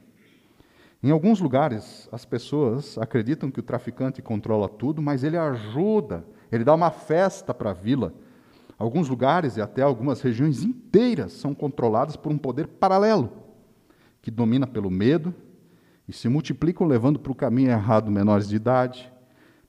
[1.01, 6.63] Em alguns lugares, as pessoas acreditam que o traficante controla tudo, mas ele ajuda, ele
[6.63, 8.13] dá uma festa para a vila.
[8.79, 13.31] Alguns lugares e até algumas regiões inteiras são controladas por um poder paralelo,
[14.21, 15.33] que domina pelo medo
[16.07, 19.11] e se multiplicam levando para o caminho errado menores de idade,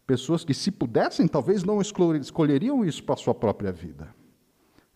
[0.06, 4.08] pessoas que, se pudessem, talvez não escolheriam isso para a sua própria vida.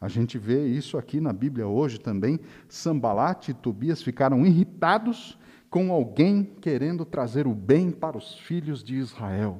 [0.01, 2.41] A gente vê isso aqui na Bíblia hoje também.
[2.69, 5.39] Sambalat e Tobias ficaram irritados
[5.73, 9.59] com alguém querendo trazer o bem para os filhos de Israel.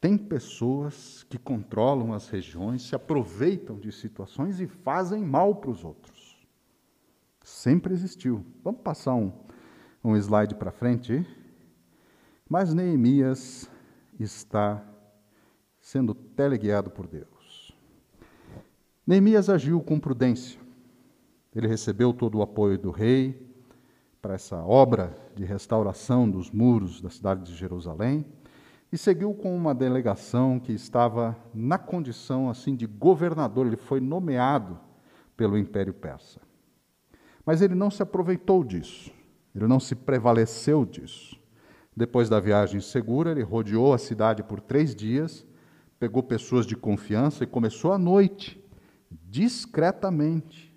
[0.00, 5.84] Tem pessoas que controlam as regiões, se aproveitam de situações e fazem mal para os
[5.84, 6.46] outros.
[7.42, 8.46] Sempre existiu.
[8.62, 9.32] Vamos passar um,
[10.04, 11.26] um slide para frente.
[12.48, 13.68] Mas Neemias
[14.20, 14.80] está
[15.80, 17.76] sendo teleguiado por Deus.
[19.04, 20.60] Neemias agiu com prudência.
[21.52, 23.53] Ele recebeu todo o apoio do rei,
[24.24, 28.24] para essa obra de restauração dos muros da cidade de Jerusalém
[28.90, 34.80] e seguiu com uma delegação que estava na condição assim de governador, ele foi nomeado
[35.36, 36.40] pelo Império Persa.
[37.44, 39.12] Mas ele não se aproveitou disso,
[39.54, 41.38] ele não se prevaleceu disso.
[41.94, 45.46] Depois da viagem segura, ele rodeou a cidade por três dias,
[45.98, 48.58] pegou pessoas de confiança e começou à noite,
[49.10, 50.74] discretamente.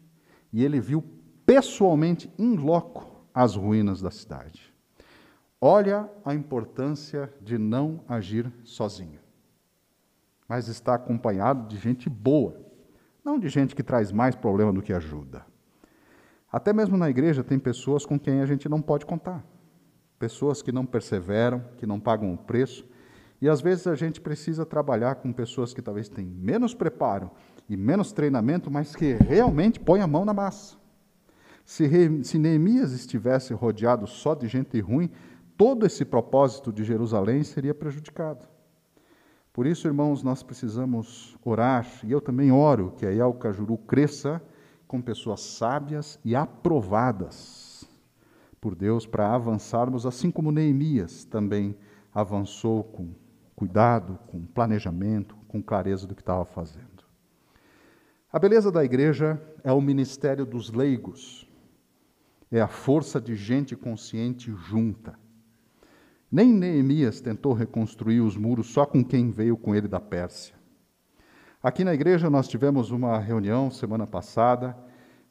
[0.52, 1.02] E ele viu
[1.46, 4.74] pessoalmente, em loco, as ruínas da cidade.
[5.62, 9.20] Olha a importância de não agir sozinho,
[10.50, 12.60] mas está acompanhado de gente boa,
[13.24, 15.46] não de gente que traz mais problema do que ajuda.
[16.52, 19.46] Até mesmo na igreja tem pessoas com quem a gente não pode contar,
[20.18, 22.90] pessoas que não perseveram, que não pagam o preço,
[23.40, 27.30] e às vezes a gente precisa trabalhar com pessoas que talvez tenham menos preparo
[27.70, 30.87] e menos treinamento, mas que realmente põem a mão na massa.
[31.68, 35.12] Se, se Neemias estivesse rodeado só de gente ruim,
[35.58, 38.48] todo esse propósito de Jerusalém seria prejudicado.
[39.52, 44.42] Por isso, irmãos, nós precisamos orar, e eu também oro, que a Ial Cajuru cresça
[44.88, 47.84] com pessoas sábias e aprovadas
[48.62, 51.76] por Deus para avançarmos, assim como Neemias também
[52.14, 53.10] avançou com
[53.58, 57.04] cuidado, com planejamento, com clareza do que estava fazendo.
[58.32, 61.47] A beleza da igreja é o ministério dos leigos,
[62.52, 65.18] é a força de gente consciente junta.
[66.32, 70.56] Nem Neemias tentou reconstruir os muros só com quem veio com ele da Pérsia.
[71.62, 74.78] Aqui na igreja nós tivemos uma reunião semana passada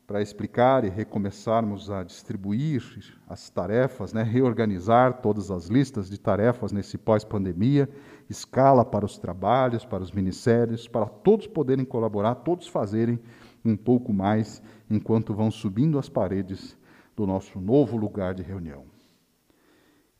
[0.06, 2.82] para explicar e recomeçarmos a distribuir
[3.28, 7.88] as tarefas, né, reorganizar todas as listas de tarefas nesse pós-pandemia,
[8.30, 13.18] escala para os trabalhos, para os ministérios, para todos poderem colaborar, todos fazerem
[13.64, 16.76] um pouco mais enquanto vão subindo as paredes
[17.16, 18.84] do nosso novo lugar de reunião.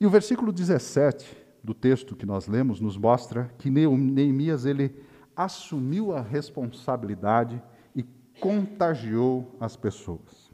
[0.01, 5.03] E o versículo 17 do texto que nós lemos nos mostra que Neemias ele
[5.37, 7.63] assumiu a responsabilidade
[7.95, 8.03] e
[8.41, 10.51] contagiou as pessoas.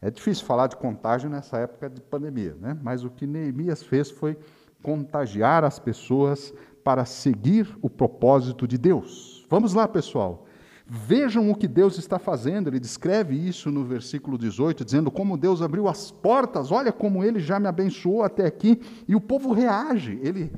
[0.00, 2.78] É difícil falar de contágio nessa época de pandemia, né?
[2.82, 4.38] mas o que Neemias fez foi
[4.82, 6.52] contagiar as pessoas
[6.84, 9.46] para seguir o propósito de Deus.
[9.48, 10.46] Vamos lá, pessoal.
[10.86, 12.68] Vejam o que Deus está fazendo.
[12.68, 16.70] Ele descreve isso no versículo 18, dizendo como Deus abriu as portas.
[16.70, 18.80] Olha como ele já me abençoou até aqui.
[19.08, 20.18] E o povo reage.
[20.22, 20.52] Ele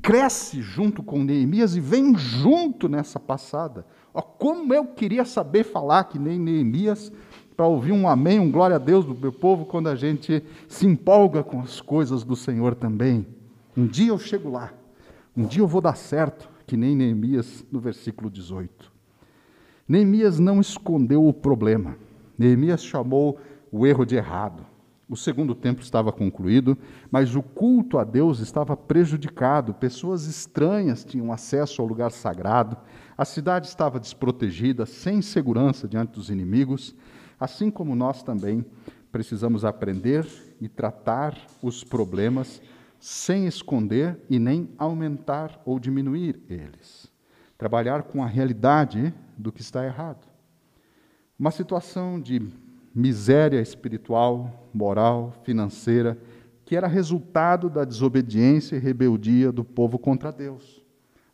[0.00, 3.84] cresce junto com Neemias e vem junto nessa passada.
[4.12, 7.10] Ó, como eu queria saber falar que nem Neemias
[7.56, 10.86] para ouvir um amém, um glória a Deus do meu povo quando a gente se
[10.86, 13.26] empolga com as coisas do Senhor também.
[13.76, 14.72] Um dia eu chego lá.
[15.36, 18.93] Um dia eu vou dar certo, que nem Neemias no versículo 18.
[19.86, 21.96] Neemias não escondeu o problema.
[22.38, 23.38] Neemias chamou
[23.70, 24.64] o erro de errado.
[25.08, 26.78] O segundo templo estava concluído,
[27.10, 29.74] mas o culto a Deus estava prejudicado.
[29.74, 32.76] Pessoas estranhas tinham acesso ao lugar sagrado.
[33.16, 36.94] A cidade estava desprotegida, sem segurança diante dos inimigos,
[37.38, 38.64] assim como nós também
[39.12, 40.26] precisamos aprender
[40.60, 42.62] e tratar os problemas
[42.98, 47.12] sem esconder e nem aumentar ou diminuir eles.
[47.58, 50.26] Trabalhar com a realidade do que está errado.
[51.38, 52.40] Uma situação de
[52.94, 56.18] miséria espiritual, moral, financeira,
[56.64, 60.82] que era resultado da desobediência e rebeldia do povo contra Deus.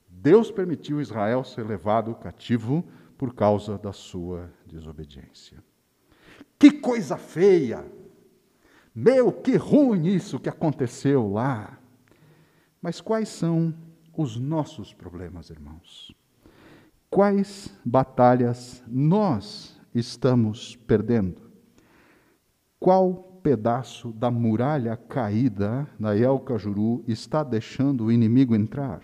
[0.08, 2.84] Deus permitiu Israel ser levado cativo
[3.16, 5.62] por causa da sua desobediência.
[6.58, 7.84] Que coisa feia!
[8.94, 11.78] Meu, que ruim isso que aconteceu lá!
[12.82, 13.74] Mas quais são
[14.16, 16.14] os nossos problemas, irmãos?
[17.10, 21.50] Quais batalhas nós estamos perdendo?
[22.78, 29.02] Qual pedaço da muralha caída na El Cajuru está deixando o inimigo entrar?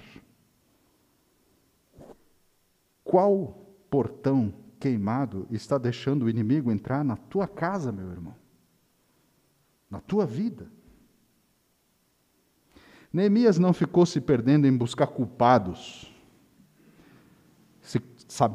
[3.02, 8.36] Qual portão queimado está deixando o inimigo entrar na tua casa, meu irmão?
[9.90, 10.70] Na tua vida?
[13.12, 16.15] Neemias não ficou se perdendo em buscar culpados.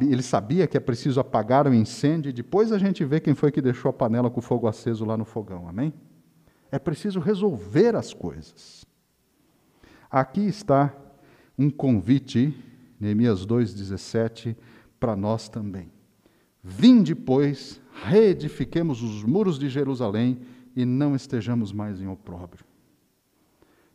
[0.01, 3.51] Ele sabia que é preciso apagar o incêndio e depois a gente vê quem foi
[3.51, 5.93] que deixou a panela com o fogo aceso lá no fogão, amém?
[6.69, 8.85] É preciso resolver as coisas.
[10.09, 10.93] Aqui está
[11.57, 12.53] um convite,
[12.99, 14.55] Neemias 2,17,
[14.99, 15.89] para nós também.
[16.63, 20.41] Vinde, pois, reedifiquemos os muros de Jerusalém
[20.75, 22.65] e não estejamos mais em opróbrio.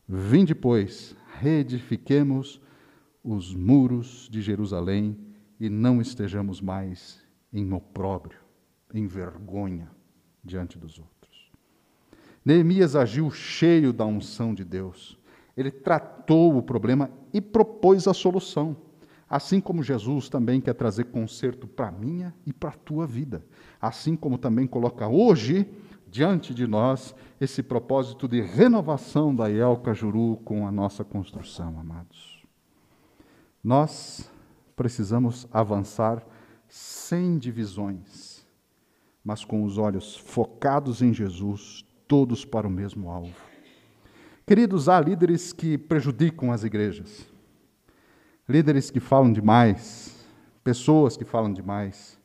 [0.09, 2.61] Vinde, pois, reedifiquemos
[3.23, 5.17] os muros de Jerusalém
[5.59, 7.21] e não estejamos mais
[7.53, 8.39] em opróbrio,
[8.93, 9.91] em vergonha
[10.45, 11.51] diante dos outros.
[12.45, 15.19] Neemias agiu cheio da unção de Deus.
[15.57, 18.77] Ele tratou o problema e propôs a solução.
[19.29, 23.45] Assim como Jesus também quer trazer conserto para a minha e para a tua vida.
[23.81, 25.69] Assim como também coloca hoje
[26.09, 32.45] diante de nós esse propósito de renovação da El Cajuru com a nossa construção, amados.
[33.65, 34.31] Nós
[34.77, 36.25] precisamos avançar
[36.69, 38.47] sem divisões,
[39.25, 43.35] mas com os olhos focados em Jesus, todos para o mesmo alvo.
[44.47, 47.27] Queridos, há líderes que prejudicam as igrejas,
[48.49, 50.25] líderes que falam demais,
[50.63, 52.17] pessoas que falam demais.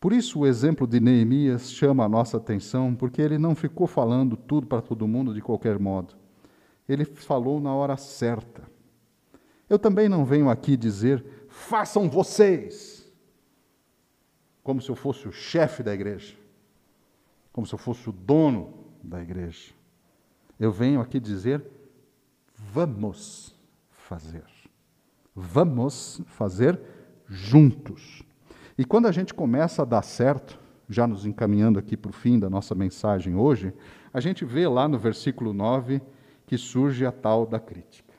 [0.00, 4.36] Por isso, o exemplo de Neemias chama a nossa atenção, porque ele não ficou falando
[4.36, 6.14] tudo para todo mundo de qualquer modo.
[6.88, 8.62] Ele falou na hora certa.
[9.68, 11.24] Eu também não venho aqui dizer
[11.60, 13.06] façam vocês.
[14.62, 16.36] Como se eu fosse o chefe da igreja,
[17.52, 19.72] como se eu fosse o dono da igreja.
[20.58, 21.64] Eu venho aqui dizer:
[22.54, 23.54] vamos
[23.90, 24.44] fazer.
[25.34, 26.80] Vamos fazer
[27.26, 28.22] juntos.
[28.76, 32.38] E quando a gente começa a dar certo, já nos encaminhando aqui para o fim
[32.38, 33.72] da nossa mensagem hoje,
[34.12, 36.02] a gente vê lá no versículo 9
[36.46, 38.12] que surge a tal da crítica.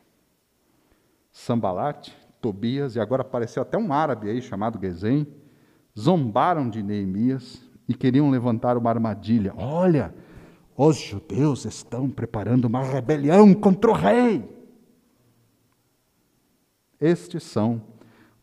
[1.32, 5.28] Sambalate Tobias, e agora apareceu até um árabe aí chamado Gesem,
[5.98, 9.54] zombaram de Neemias e queriam levantar uma armadilha.
[9.56, 10.14] Olha,
[10.76, 14.44] os judeus estão preparando uma rebelião contra o rei.
[17.00, 17.82] Estes são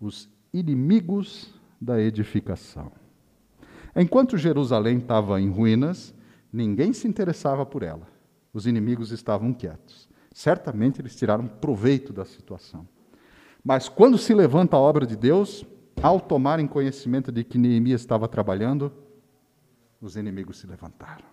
[0.01, 2.93] os inimigos da edificação.
[3.95, 6.15] Enquanto Jerusalém estava em ruínas,
[6.53, 8.07] ninguém se interessava por ela.
[8.53, 10.09] Os inimigos estavam quietos.
[10.33, 12.87] Certamente eles tiraram proveito da situação.
[13.69, 15.63] Mas quando se levanta a obra de Deus,
[16.01, 18.91] ao tomarem conhecimento de que Neemias estava trabalhando,
[20.01, 21.27] os inimigos se levantaram.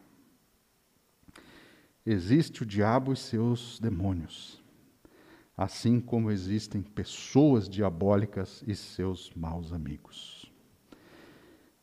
[2.06, 4.62] Existe o diabo e seus demônios,
[5.56, 10.52] assim como existem pessoas diabólicas e seus maus amigos.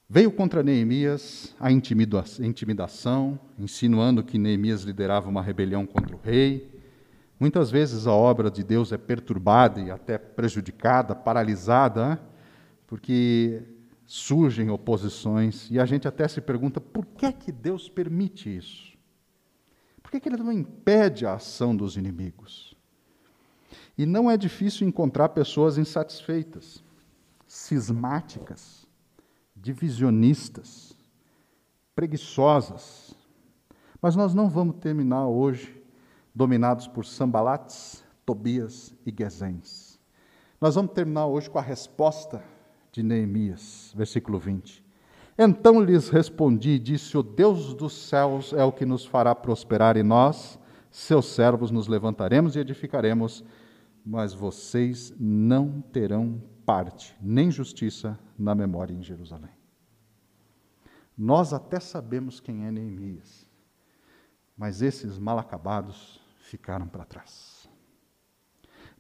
[0.07, 6.72] Veio contra Neemias a intimidação, insinuando que Neemias liderava uma rebelião contra o rei,
[7.43, 12.23] Muitas vezes a obra de Deus é perturbada e até prejudicada, paralisada,
[12.87, 13.65] porque
[14.07, 18.97] surgem oposições e a gente até se pergunta por que que Deus permite isso?
[20.01, 22.77] Por que, que ele não impede a ação dos inimigos?
[23.99, 26.81] E não é difícil encontrar pessoas insatisfeitas,
[27.45, 28.87] cismáticas,
[29.57, 30.97] divisionistas,
[31.93, 33.13] preguiçosas.
[34.01, 35.82] Mas nós não vamos terminar hoje
[36.35, 40.01] dominados por Sambalates, Tobias e Gesens.
[40.61, 42.43] Nós vamos terminar hoje com a resposta
[42.91, 44.85] de Neemias, versículo 20.
[45.37, 49.97] Então lhes respondi e disse: O Deus dos céus é o que nos fará prosperar,
[49.97, 50.59] e nós,
[50.91, 53.45] seus servos, nos levantaremos e edificaremos,
[54.05, 59.51] mas vocês não terão parte, nem justiça na memória em Jerusalém.
[61.17, 63.47] Nós até sabemos quem é Neemias,
[64.57, 66.22] mas esses mal acabados
[66.53, 67.69] ficaram para trás.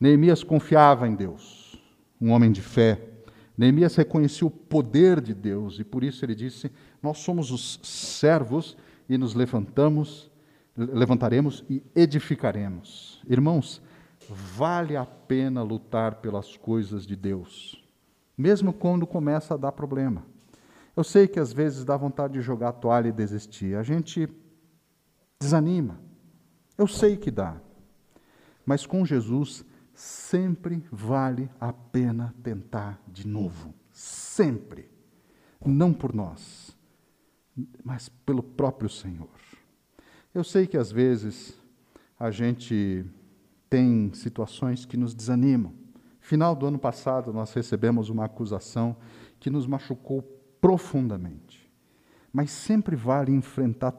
[0.00, 1.80] Neemias confiava em Deus,
[2.20, 3.12] um homem de fé,
[3.56, 6.72] Neemias reconhecia o poder de Deus e por isso ele disse:
[7.02, 8.76] Nós somos os servos
[9.08, 10.30] e nos levantamos,
[10.74, 13.22] levantaremos e edificaremos.
[13.28, 13.82] Irmãos,
[14.28, 17.84] vale a pena lutar pelas coisas de Deus,
[18.36, 20.24] mesmo quando começa a dar problema.
[20.96, 23.76] Eu sei que às vezes dá vontade de jogar a toalha e desistir.
[23.76, 24.28] A gente
[25.38, 26.00] desanima.
[26.82, 27.60] Eu sei que dá.
[28.66, 29.64] Mas com Jesus
[29.94, 33.72] sempre vale a pena tentar de novo.
[33.92, 34.90] Sempre.
[35.64, 36.76] Não por nós,
[37.84, 39.28] mas pelo próprio Senhor.
[40.34, 41.56] Eu sei que às vezes
[42.18, 43.06] a gente
[43.70, 45.72] tem situações que nos desanimam.
[46.18, 48.96] Final do ano passado, nós recebemos uma acusação
[49.38, 50.20] que nos machucou
[50.60, 51.70] profundamente.
[52.32, 53.92] Mas sempre vale enfrentar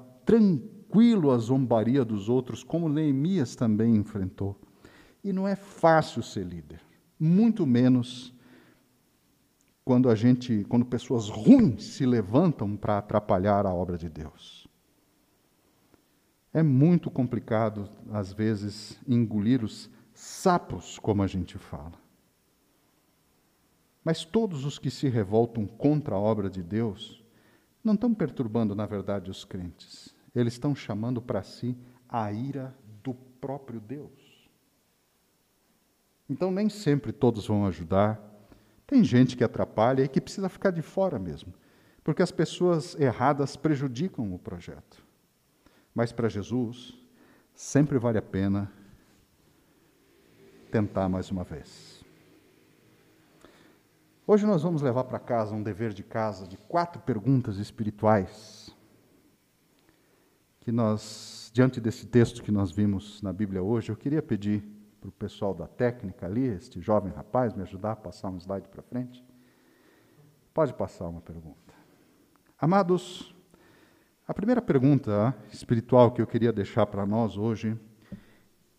[0.93, 4.55] tranquilo a zombaria dos outros, como Neemias também enfrentou.
[5.23, 6.81] E não é fácil ser líder,
[7.19, 8.31] muito menos
[9.83, 14.67] quando a gente, quando pessoas ruins se levantam para atrapalhar a obra de Deus.
[16.53, 21.93] É muito complicado, às vezes, engolir os sapos, como a gente fala.
[24.03, 27.23] Mas todos os que se revoltam contra a obra de Deus
[27.83, 30.13] não estão perturbando, na verdade, os crentes.
[30.35, 31.77] Eles estão chamando para si
[32.09, 34.49] a ira do próprio Deus.
[36.29, 38.19] Então, nem sempre todos vão ajudar.
[38.87, 41.53] Tem gente que atrapalha e que precisa ficar de fora mesmo,
[42.03, 45.05] porque as pessoas erradas prejudicam o projeto.
[45.93, 46.97] Mas para Jesus,
[47.53, 48.71] sempre vale a pena
[50.71, 52.03] tentar mais uma vez.
[54.25, 58.62] Hoje nós vamos levar para casa um dever de casa de quatro perguntas espirituais
[60.63, 64.63] que nós, diante desse texto que nós vimos na Bíblia hoje, eu queria pedir
[65.01, 68.69] para o pessoal da técnica ali, este jovem rapaz, me ajudar a passar um slide
[68.69, 69.21] para frente?
[70.53, 71.73] Pode passar uma pergunta.
[72.57, 73.35] Amados,
[74.25, 77.77] a primeira pergunta espiritual que eu queria deixar para nós hoje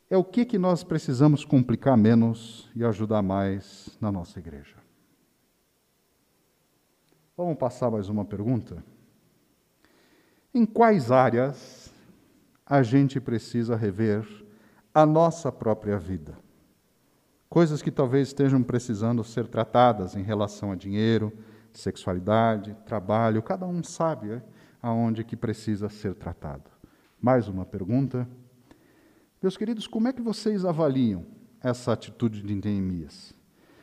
[0.09, 4.77] é o que, que nós precisamos complicar menos e ajudar mais na nossa igreja.
[7.37, 8.83] Vamos passar mais uma pergunta?
[10.55, 11.93] Em quais áreas
[12.65, 14.25] a gente precisa rever
[14.95, 16.39] a nossa própria vida.
[17.49, 21.33] Coisas que talvez estejam precisando ser tratadas em relação a dinheiro,
[21.73, 24.43] sexualidade, trabalho, cada um sabe é,
[24.81, 26.71] aonde que precisa ser tratado.
[27.21, 28.29] Mais uma pergunta.
[29.43, 31.27] Meus queridos, como é que vocês avaliam
[31.61, 33.35] essa atitude de Neemias?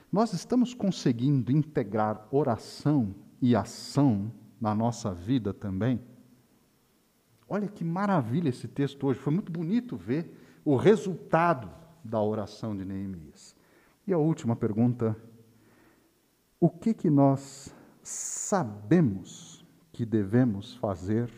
[0.09, 5.99] Nós estamos conseguindo integrar oração e ação na nossa vida também?
[7.53, 10.33] Olha que maravilha esse texto hoje, foi muito bonito ver
[10.63, 11.69] o resultado
[12.01, 13.53] da oração de Neemias.
[14.07, 15.17] E a última pergunta:
[16.61, 21.29] o que que nós sabemos que devemos fazer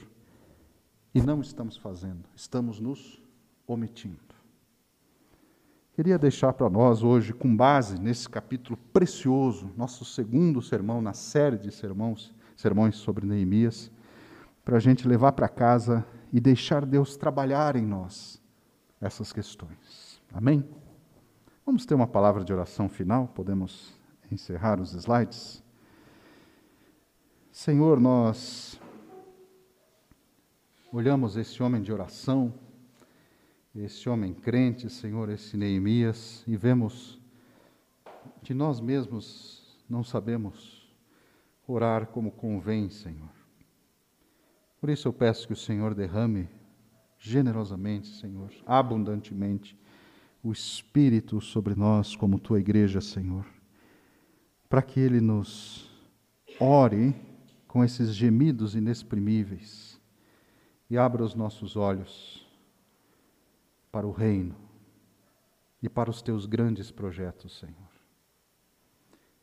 [1.16, 2.30] e não estamos fazendo?
[2.36, 3.20] Estamos nos
[3.66, 4.20] omitindo.
[5.93, 11.57] Queria deixar para nós hoje, com base nesse capítulo precioso, nosso segundo sermão na série
[11.57, 13.91] de sermões, sermões sobre Neemias,
[14.64, 18.41] para a gente levar para casa e deixar Deus trabalhar em nós
[18.99, 20.22] essas questões.
[20.34, 20.68] Amém?
[21.66, 23.93] Vamos ter uma palavra de oração final, podemos
[24.32, 25.64] encerrar os slides.
[27.51, 28.80] Senhor, nós
[30.91, 32.53] olhamos esse homem de oração,
[33.76, 37.20] esse homem crente, Senhor, esse Neemias, e vemos
[38.43, 40.91] que nós mesmos não sabemos
[41.68, 43.42] orar como convém, Senhor.
[44.84, 46.49] Por isso eu peço que o Senhor derrame
[47.17, 49.79] generosamente, Senhor, abundantemente,
[50.43, 53.45] o Espírito sobre nós, como tua igreja, Senhor,
[54.67, 55.89] para que Ele nos
[56.59, 57.15] ore
[57.65, 60.01] com esses gemidos inexprimíveis
[60.89, 62.45] e abra os nossos olhos
[63.89, 64.57] para o reino
[65.81, 67.89] e para os teus grandes projetos, Senhor.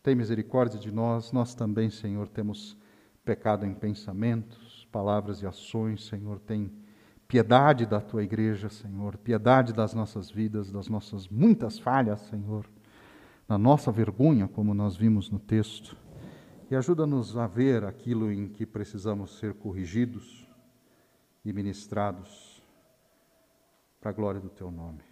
[0.02, 2.76] Tem misericórdia de nós, nós também, Senhor, temos
[3.24, 6.40] pecado em pensamentos, palavras e ações, Senhor.
[6.40, 6.70] Tem
[7.26, 9.16] piedade da tua igreja, Senhor.
[9.16, 12.68] Piedade das nossas vidas, das nossas muitas falhas, Senhor.
[13.46, 15.96] Da nossa vergonha, como nós vimos no texto.
[16.70, 20.48] E ajuda-nos a ver aquilo em que precisamos ser corrigidos
[21.44, 22.62] e ministrados
[24.00, 25.02] para a glória do teu nome.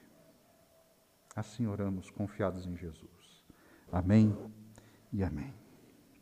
[1.34, 3.44] Assim oramos, confiados em Jesus.
[3.92, 4.36] Amém
[5.12, 5.67] e amém.